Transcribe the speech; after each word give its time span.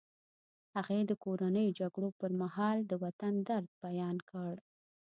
هغې 0.75 0.99
د 1.09 1.11
کورنیو 1.23 1.75
جګړو 1.79 2.09
پر 2.19 2.31
مهال 2.41 2.77
د 2.85 2.91
وطن 3.03 3.33
درد 3.47 3.69
بیان 3.85 4.17
کړ 4.29 4.53